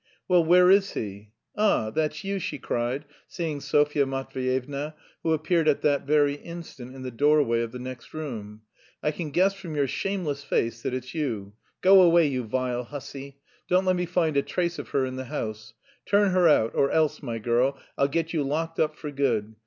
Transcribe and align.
"Well, 0.27 0.43
where 0.43 0.71
is 0.71 0.93
he? 0.93 1.29
Ah, 1.55 1.91
that's 1.91 2.23
you!" 2.23 2.39
she 2.39 2.57
cried, 2.57 3.05
seeing 3.27 3.59
Sofya 3.61 4.07
Matveyevna, 4.07 4.95
who 5.21 5.31
appeared 5.31 5.67
at 5.67 5.83
that 5.83 6.07
very 6.07 6.37
instant 6.37 6.95
in 6.95 7.03
the 7.03 7.11
doorway 7.11 7.61
of 7.61 7.71
the 7.71 7.77
next 7.77 8.11
room. 8.11 8.63
"I 9.03 9.11
can 9.11 9.29
guess 9.29 9.53
from 9.53 9.75
your 9.75 9.85
shameless 9.87 10.43
face 10.43 10.81
that 10.81 10.95
it's 10.95 11.13
you. 11.13 11.53
Go 11.81 12.01
away, 12.01 12.25
you 12.25 12.45
vile 12.45 12.83
hussy! 12.85 13.37
Don't 13.69 13.85
let 13.85 13.95
me 13.95 14.07
find 14.07 14.35
a 14.37 14.41
trace 14.41 14.79
of 14.79 14.87
her 14.89 15.05
in 15.05 15.17
the 15.17 15.25
house! 15.25 15.75
Turn 16.07 16.31
her 16.31 16.47
out, 16.47 16.73
or 16.73 16.89
else, 16.89 17.21
my 17.21 17.37
girl, 17.37 17.77
I'll 17.95 18.07
get 18.07 18.33
you 18.33 18.41
locked 18.41 18.79
up 18.79 18.95
for 18.95 19.11
good. 19.11 19.53